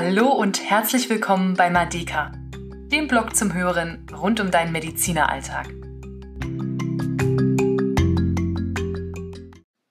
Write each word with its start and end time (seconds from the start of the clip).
Hallo 0.00 0.28
und 0.28 0.62
herzlich 0.62 1.10
willkommen 1.10 1.54
bei 1.54 1.70
Madeka, 1.70 2.30
dem 2.92 3.08
Blog 3.08 3.34
zum 3.34 3.52
Hören 3.52 4.06
rund 4.12 4.38
um 4.38 4.52
deinen 4.52 4.70
Medizineralltag. 4.70 5.66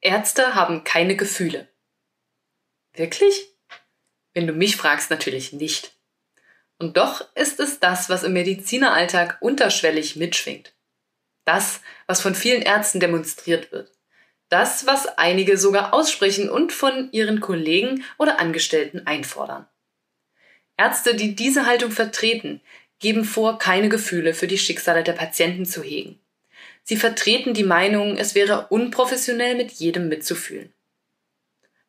Ärzte 0.00 0.54
haben 0.54 0.84
keine 0.84 1.16
Gefühle. 1.16 1.66
Wirklich? 2.92 3.48
Wenn 4.34 4.46
du 4.46 4.52
mich 4.52 4.76
fragst, 4.76 5.10
natürlich 5.10 5.52
nicht. 5.52 5.98
Und 6.78 6.96
doch 6.96 7.34
ist 7.34 7.58
es 7.58 7.80
das, 7.80 8.08
was 8.08 8.22
im 8.22 8.34
Medizineralltag 8.34 9.38
unterschwellig 9.40 10.14
mitschwingt. 10.14 10.76
Das, 11.44 11.80
was 12.06 12.20
von 12.20 12.36
vielen 12.36 12.62
Ärzten 12.62 13.00
demonstriert 13.00 13.72
wird. 13.72 13.90
Das, 14.48 14.86
was 14.86 15.08
einige 15.18 15.58
sogar 15.58 15.92
aussprechen 15.92 16.48
und 16.48 16.72
von 16.72 17.10
ihren 17.10 17.40
Kollegen 17.40 18.04
oder 18.16 18.38
Angestellten 18.38 19.04
einfordern. 19.04 19.66
Ärzte, 20.78 21.14
die 21.14 21.34
diese 21.34 21.66
Haltung 21.66 21.90
vertreten, 21.90 22.62
geben 23.00 23.24
vor, 23.24 23.58
keine 23.58 23.88
Gefühle 23.88 24.32
für 24.32 24.46
die 24.46 24.58
Schicksale 24.58 25.04
der 25.04 25.12
Patienten 25.12 25.66
zu 25.66 25.82
hegen. 25.82 26.18
Sie 26.84 26.96
vertreten 26.96 27.52
die 27.52 27.64
Meinung, 27.64 28.16
es 28.16 28.34
wäre 28.34 28.68
unprofessionell, 28.68 29.56
mit 29.56 29.72
jedem 29.72 30.08
mitzufühlen. 30.08 30.72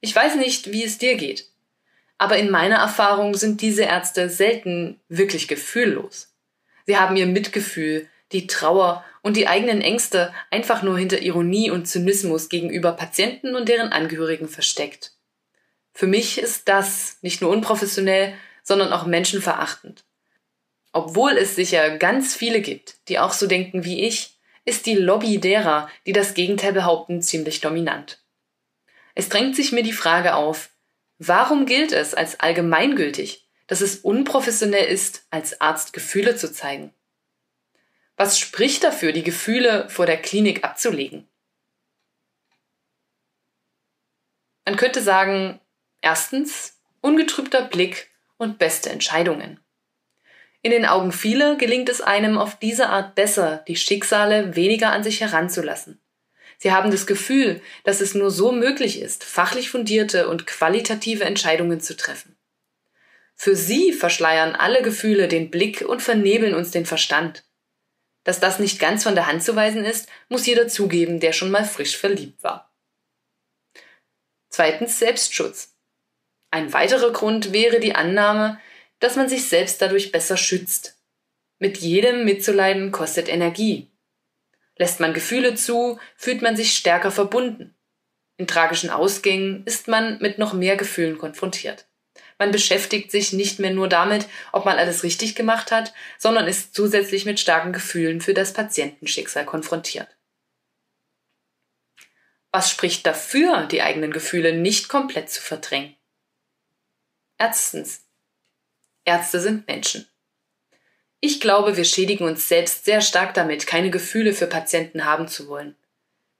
Ich 0.01 0.13
weiß 0.13 0.35
nicht, 0.35 0.71
wie 0.71 0.83
es 0.83 0.97
dir 0.97 1.15
geht, 1.15 1.47
aber 2.17 2.37
in 2.37 2.49
meiner 2.49 2.77
Erfahrung 2.77 3.35
sind 3.35 3.61
diese 3.61 3.83
Ärzte 3.83 4.29
selten 4.29 4.99
wirklich 5.07 5.47
gefühllos. 5.47 6.33
Sie 6.85 6.97
haben 6.97 7.15
ihr 7.15 7.27
Mitgefühl, 7.27 8.07
die 8.31 8.47
Trauer 8.47 9.05
und 9.21 9.37
die 9.37 9.47
eigenen 9.47 9.81
Ängste 9.81 10.33
einfach 10.49 10.83
nur 10.83 10.97
hinter 10.97 11.21
Ironie 11.21 11.69
und 11.71 11.87
Zynismus 11.87 12.49
gegenüber 12.49 12.93
Patienten 12.93 13.55
und 13.55 13.69
deren 13.69 13.91
Angehörigen 13.91 14.47
versteckt. 14.47 15.13
Für 15.93 16.07
mich 16.07 16.37
ist 16.37 16.67
das 16.67 17.17
nicht 17.21 17.41
nur 17.41 17.51
unprofessionell, 17.51 18.33
sondern 18.69 18.93
auch 18.93 19.07
menschenverachtend. 19.07 20.05
Obwohl 20.93 21.31
es 21.31 21.55
sicher 21.55 21.97
ganz 21.97 22.35
viele 22.35 22.61
gibt, 22.61 22.97
die 23.09 23.17
auch 23.17 23.33
so 23.33 23.47
denken 23.47 23.83
wie 23.83 24.01
ich, 24.01 24.37
ist 24.63 24.85
die 24.85 24.93
Lobby 24.93 25.39
derer, 25.39 25.89
die 26.05 26.13
das 26.13 26.35
Gegenteil 26.35 26.71
behaupten, 26.71 27.23
ziemlich 27.23 27.61
dominant. 27.61 28.23
Es 29.15 29.27
drängt 29.27 29.55
sich 29.55 29.71
mir 29.71 29.81
die 29.81 29.91
Frage 29.91 30.35
auf, 30.35 30.69
warum 31.17 31.65
gilt 31.65 31.91
es 31.91 32.13
als 32.13 32.39
allgemeingültig, 32.39 33.47
dass 33.65 33.81
es 33.81 33.97
unprofessionell 33.97 34.85
ist, 34.85 35.25
als 35.31 35.59
Arzt 35.61 35.91
Gefühle 35.91 36.35
zu 36.35 36.53
zeigen? 36.53 36.93
Was 38.17 38.37
spricht 38.37 38.83
dafür, 38.83 39.13
die 39.13 39.23
Gefühle 39.23 39.89
vor 39.89 40.05
der 40.05 40.21
Klinik 40.21 40.63
abzulegen? 40.63 41.27
Man 44.63 44.75
könnte 44.75 45.01
sagen, 45.01 45.59
erstens, 46.01 46.79
ungetrübter 47.01 47.63
Blick 47.63 48.09
und 48.39 48.57
beste 48.57 48.89
Entscheidungen. 48.89 49.59
In 50.61 50.71
den 50.71 50.85
Augen 50.85 51.11
vieler 51.11 51.55
gelingt 51.55 51.87
es 51.87 52.01
einem 52.01 52.37
auf 52.37 52.57
diese 52.57 52.89
Art 52.89 53.13
besser, 53.13 53.63
die 53.67 53.75
Schicksale 53.75 54.55
weniger 54.55 54.91
an 54.91 55.03
sich 55.03 55.21
heranzulassen. 55.21 56.01
Sie 56.57 56.73
haben 56.73 56.91
das 56.91 57.07
Gefühl, 57.07 57.61
dass 57.85 58.01
es 58.01 58.15
nur 58.15 58.31
so 58.31 58.51
möglich 58.51 58.99
ist, 58.99 59.23
fachlich 59.23 59.69
fundierte 59.69 60.27
und 60.27 60.45
qualitative 60.47 61.23
Entscheidungen 61.23 61.79
zu 61.79 61.95
treffen. 61.95 62.35
Für 63.35 63.55
sie 63.55 63.93
verschleiern 63.93 64.55
alle 64.55 64.81
Gefühle 64.81 65.29
den 65.29 65.49
Blick 65.49 65.81
und 65.81 66.01
vernebeln 66.01 66.53
uns 66.53 66.71
den 66.71 66.85
Verstand. 66.85 67.45
Dass 68.25 68.41
das 68.41 68.59
nicht 68.59 68.79
ganz 68.79 69.03
von 69.03 69.15
der 69.15 69.27
Hand 69.27 69.43
zu 69.43 69.55
weisen 69.55 69.85
ist, 69.85 70.09
muss 70.27 70.45
jeder 70.45 70.67
zugeben, 70.67 71.21
der 71.21 71.31
schon 71.31 71.49
mal 71.49 71.63
frisch 71.63 71.95
verliebt 71.95 72.43
war. 72.43 72.73
Zweitens 74.49 74.99
Selbstschutz. 74.99 75.78
Ein 76.51 76.73
weiterer 76.73 77.11
Grund 77.11 77.53
wäre 77.53 77.79
die 77.79 77.95
Annahme, 77.95 78.59
dass 78.99 79.15
man 79.15 79.29
sich 79.29 79.47
selbst 79.47 79.81
dadurch 79.81 80.11
besser 80.11 80.37
schützt. 80.37 80.97
Mit 81.59 81.77
jedem 81.77 82.25
mitzuleiden 82.25 82.91
kostet 82.91 83.29
Energie. 83.29 83.91
Lässt 84.77 84.99
man 84.99 85.13
Gefühle 85.13 85.55
zu, 85.55 85.99
fühlt 86.15 86.41
man 86.41 86.55
sich 86.55 86.73
stärker 86.73 87.11
verbunden. 87.11 87.75
In 88.37 88.47
tragischen 88.47 88.89
Ausgängen 88.89 89.63
ist 89.65 89.89
man 89.89 90.19
mit 90.19 90.37
noch 90.37 90.53
mehr 90.53 90.77
Gefühlen 90.77 91.17
konfrontiert. 91.17 91.85
Man 92.37 92.51
beschäftigt 92.51 93.11
sich 93.11 93.33
nicht 93.33 93.59
mehr 93.59 93.71
nur 93.71 93.89
damit, 93.89 94.27
ob 94.53 94.63
man 94.63 94.77
alles 94.77 95.03
richtig 95.03 95.35
gemacht 95.35 95.71
hat, 95.71 95.93
sondern 96.17 96.47
ist 96.47 96.73
zusätzlich 96.73 97.25
mit 97.25 97.39
starken 97.39 97.73
Gefühlen 97.73 98.21
für 98.21 98.33
das 98.33 98.53
Patientenschicksal 98.53 99.45
konfrontiert. 99.45 100.07
Was 102.51 102.71
spricht 102.71 103.05
dafür, 103.05 103.65
die 103.65 103.81
eigenen 103.81 104.11
Gefühle 104.11 104.53
nicht 104.53 104.87
komplett 104.87 105.29
zu 105.29 105.41
verdrängen? 105.41 105.98
Erstens. 107.39 108.03
Ärzte 109.05 109.39
sind 109.39 109.65
Menschen. 109.65 110.07
Ich 111.21 111.41
glaube, 111.41 111.77
wir 111.77 111.85
schädigen 111.85 112.25
uns 112.25 112.47
selbst 112.47 112.85
sehr 112.85 113.01
stark 113.01 113.33
damit, 113.33 113.65
keine 113.65 113.89
Gefühle 113.89 114.33
für 114.33 114.45
Patienten 114.45 115.05
haben 115.05 115.27
zu 115.27 115.47
wollen. 115.47 115.75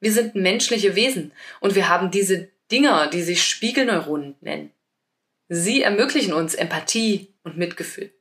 Wir 0.01 0.11
sind 0.11 0.35
menschliche 0.35 0.95
Wesen 0.95 1.31
und 1.61 1.75
wir 1.75 1.89
haben 1.89 2.11
diese 2.11 2.49
Dinger, 2.69 3.07
die 3.07 3.23
sich 3.23 3.43
Spiegelneuronen 3.43 4.35
nennen. 4.41 4.71
Sie 5.47 5.81
ermöglichen 5.81 6.33
uns 6.33 6.53
Empathie 6.53 7.33
und 7.43 7.57
Mitgefühl. 7.57 8.13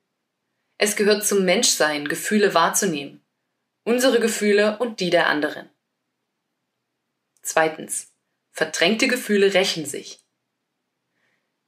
Es 0.78 0.94
gehört 0.96 1.26
zum 1.26 1.44
Menschsein, 1.44 2.08
Gefühle 2.08 2.54
wahrzunehmen. 2.54 3.20
Unsere 3.82 4.20
Gefühle 4.20 4.78
und 4.78 5.00
die 5.00 5.10
der 5.10 5.26
anderen. 5.26 5.68
Zweitens. 7.42 8.12
Verdrängte 8.52 9.08
Gefühle 9.08 9.54
rächen 9.54 9.84
sich. 9.84 10.20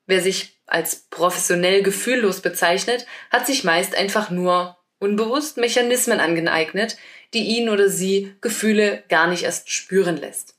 Wer 0.07 0.21
sich 0.23 0.60
als 0.71 1.07
professionell 1.11 1.83
gefühllos 1.83 2.41
bezeichnet, 2.41 3.07
hat 3.31 3.47
sich 3.47 3.65
meist 3.65 3.95
einfach 3.95 4.31
nur 4.31 4.79
unbewusst 4.99 5.57
Mechanismen 5.57 6.21
angeeignet, 6.21 6.97
die 7.35 7.43
ihn 7.43 7.69
oder 7.69 7.89
sie 7.89 8.35
Gefühle 8.41 9.03
gar 9.09 9.27
nicht 9.27 9.45
erst 9.45 9.71
spüren 9.71 10.17
lässt. 10.17 10.57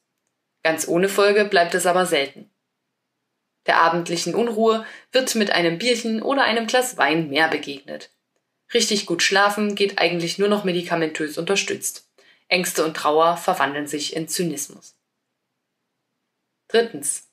Ganz 0.63 0.87
ohne 0.87 1.09
Folge 1.09 1.45
bleibt 1.45 1.73
es 1.75 1.85
aber 1.85 2.05
selten. 2.05 2.49
Der 3.67 3.81
abendlichen 3.81 4.35
Unruhe 4.35 4.85
wird 5.11 5.35
mit 5.35 5.51
einem 5.51 5.77
Bierchen 5.77 6.21
oder 6.21 6.43
einem 6.43 6.67
Glas 6.67 6.97
Wein 6.97 7.29
mehr 7.29 7.47
begegnet. 7.47 8.09
Richtig 8.73 9.05
gut 9.05 9.21
schlafen 9.21 9.75
geht 9.75 9.99
eigentlich 9.99 10.39
nur 10.39 10.47
noch 10.47 10.63
medikamentös 10.63 11.37
unterstützt. 11.37 12.09
Ängste 12.47 12.83
und 12.83 12.95
Trauer 12.95 13.37
verwandeln 13.37 13.87
sich 13.87 14.15
in 14.15 14.27
Zynismus. 14.27 14.95
Drittens. 16.67 17.30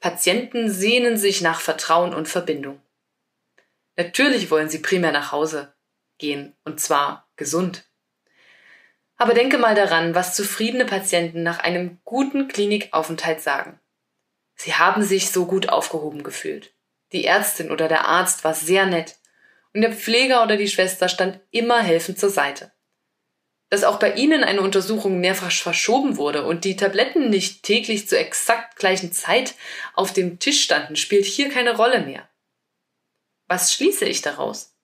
Patienten 0.00 0.70
sehnen 0.70 1.18
sich 1.18 1.42
nach 1.42 1.60
Vertrauen 1.60 2.14
und 2.14 2.26
Verbindung. 2.26 2.80
Natürlich 3.96 4.50
wollen 4.50 4.70
sie 4.70 4.78
primär 4.78 5.12
nach 5.12 5.30
Hause 5.30 5.74
gehen, 6.16 6.56
und 6.64 6.80
zwar 6.80 7.28
gesund. 7.36 7.84
Aber 9.16 9.34
denke 9.34 9.58
mal 9.58 9.74
daran, 9.74 10.14
was 10.14 10.34
zufriedene 10.34 10.86
Patienten 10.86 11.42
nach 11.42 11.58
einem 11.58 12.00
guten 12.04 12.48
Klinikaufenthalt 12.48 13.42
sagen. 13.42 13.78
Sie 14.54 14.74
haben 14.74 15.02
sich 15.02 15.30
so 15.30 15.44
gut 15.44 15.68
aufgehoben 15.68 16.22
gefühlt. 16.22 16.74
Die 17.12 17.26
Ärztin 17.26 17.70
oder 17.70 17.86
der 17.86 18.06
Arzt 18.06 18.44
war 18.44 18.54
sehr 18.54 18.86
nett 18.86 19.18
und 19.74 19.82
der 19.82 19.92
Pfleger 19.92 20.42
oder 20.42 20.56
die 20.56 20.68
Schwester 20.68 21.08
stand 21.08 21.40
immer 21.50 21.82
helfend 21.82 22.18
zur 22.18 22.30
Seite. 22.30 22.72
Dass 23.70 23.84
auch 23.84 23.98
bei 23.98 24.14
Ihnen 24.14 24.44
eine 24.44 24.60
Untersuchung 24.60 25.20
mehrfach 25.20 25.52
verschoben 25.52 26.16
wurde 26.16 26.44
und 26.44 26.64
die 26.64 26.76
Tabletten 26.76 27.30
nicht 27.30 27.62
täglich 27.62 28.08
zur 28.08 28.18
exakt 28.18 28.76
gleichen 28.76 29.12
Zeit 29.12 29.54
auf 29.94 30.12
dem 30.12 30.38
Tisch 30.40 30.62
standen, 30.62 30.96
spielt 30.96 31.24
hier 31.24 31.48
keine 31.50 31.76
Rolle 31.76 32.00
mehr. 32.00 32.28
Was 33.46 33.72
schließe 33.72 34.04
ich 34.04 34.22
daraus? 34.22 34.74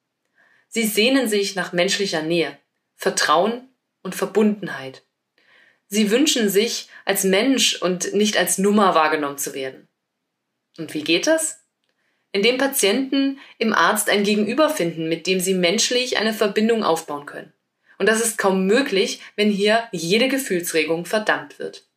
Sie 0.69 0.85
sehnen 0.85 1.29
sich 1.29 1.55
nach 1.55 1.73
menschlicher 1.73 2.23
Nähe, 2.23 2.59
Vertrauen 2.95 3.69
und 4.03 4.15
Verbundenheit. 4.15 5.03
Sie 5.89 6.11
wünschen 6.11 6.49
sich, 6.49 6.89
als 7.05 7.25
Mensch 7.25 7.81
und 7.81 8.13
nicht 8.15 8.37
als 8.37 8.59
Nummer 8.59 8.95
wahrgenommen 8.95 9.39
zu 9.39 9.55
werden. 9.55 9.89
Und 10.79 10.95
wie 10.95 11.03
geht 11.03 11.27
das? 11.27 11.61
Indem 12.33 12.59
Patienten 12.59 13.39
im 13.59 13.73
Arzt 13.73 14.11
ein 14.11 14.25
Gegenüber 14.25 14.69
finden, 14.69 15.09
mit 15.09 15.27
dem 15.27 15.41
sie 15.41 15.55
menschlich 15.55 16.19
eine 16.19 16.35
Verbindung 16.35 16.83
aufbauen 16.83 17.25
können. 17.25 17.53
Und 17.99 18.07
das 18.07 18.21
ist 18.21 18.39
kaum 18.39 18.67
möglich, 18.67 19.21
wenn 19.37 19.51
hier 19.51 19.89
jede 19.93 20.29
Gefühlsregung 20.29 21.07
verdammt 21.07 21.59
wird. 21.59 21.89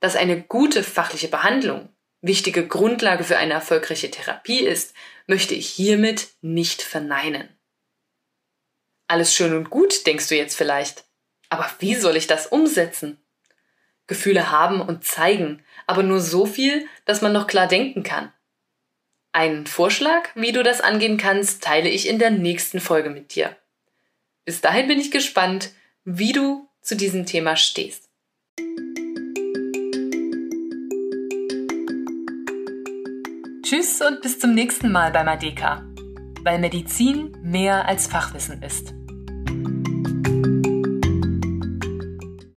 Dass 0.00 0.16
eine 0.16 0.42
gute 0.42 0.82
fachliche 0.82 1.28
Behandlung 1.28 1.94
wichtige 2.22 2.66
Grundlage 2.66 3.24
für 3.24 3.38
eine 3.38 3.54
erfolgreiche 3.54 4.10
Therapie 4.10 4.60
ist, 4.60 4.94
möchte 5.26 5.54
ich 5.54 5.68
hiermit 5.68 6.28
nicht 6.40 6.82
verneinen. 6.82 7.48
Alles 9.08 9.34
schön 9.34 9.54
und 9.54 9.70
gut, 9.70 10.06
denkst 10.06 10.28
du 10.28 10.36
jetzt 10.36 10.56
vielleicht. 10.56 11.04
Aber 11.48 11.68
wie 11.78 11.94
soll 11.94 12.16
ich 12.16 12.26
das 12.26 12.46
umsetzen? 12.46 13.18
Gefühle 14.06 14.50
haben 14.50 14.80
und 14.80 15.04
zeigen, 15.04 15.64
aber 15.86 16.02
nur 16.02 16.20
so 16.20 16.46
viel, 16.46 16.86
dass 17.04 17.22
man 17.22 17.32
noch 17.32 17.46
klar 17.46 17.66
denken 17.66 18.02
kann. 18.02 18.32
Einen 19.32 19.66
Vorschlag, 19.66 20.28
wie 20.34 20.50
du 20.50 20.64
das 20.64 20.80
angehen 20.80 21.16
kannst, 21.16 21.62
teile 21.62 21.88
ich 21.88 22.08
in 22.08 22.18
der 22.18 22.30
nächsten 22.30 22.80
Folge 22.80 23.10
mit 23.10 23.36
dir. 23.36 23.56
Bis 24.44 24.60
dahin 24.60 24.88
bin 24.88 24.98
ich 24.98 25.12
gespannt, 25.12 25.70
wie 26.04 26.32
du 26.32 26.68
zu 26.82 26.96
diesem 26.96 27.26
Thema 27.26 27.54
stehst. 27.54 28.08
Tschüss 33.62 34.00
und 34.02 34.20
bis 34.20 34.40
zum 34.40 34.52
nächsten 34.52 34.90
Mal 34.90 35.12
bei 35.12 35.22
Madeka, 35.22 35.84
weil 36.42 36.58
Medizin 36.58 37.36
mehr 37.40 37.86
als 37.86 38.08
Fachwissen 38.08 38.60
ist. 38.64 38.99